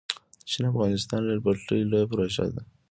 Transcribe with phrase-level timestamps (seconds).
[0.41, 2.61] د چین- افغانستان ریل پټلۍ لویه پروژه ده